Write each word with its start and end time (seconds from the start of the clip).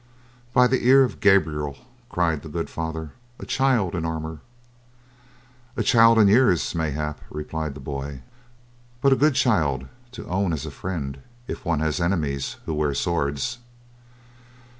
"By 0.51 0.65
the 0.65 0.83
ear 0.87 1.03
of 1.03 1.19
Gabriel," 1.19 1.77
cried 2.09 2.41
the 2.41 2.49
good 2.49 2.71
father, 2.71 3.11
"a 3.39 3.45
child 3.45 3.93
in 3.93 4.03
armor!" 4.03 4.39
"A 5.77 5.83
child 5.83 6.17
in 6.17 6.27
years, 6.27 6.73
mayhap," 6.73 7.21
replied 7.29 7.75
the 7.75 7.79
boy, 7.81 8.23
"but 8.99 9.13
a 9.13 9.15
good 9.15 9.35
child 9.35 9.85
to 10.13 10.25
own 10.25 10.53
as 10.53 10.65
a 10.65 10.71
friend, 10.71 11.19
if 11.47 11.63
one 11.65 11.81
has 11.81 12.01
enemies 12.01 12.55
who 12.65 12.73
wear 12.73 12.95
swords." 12.95 13.59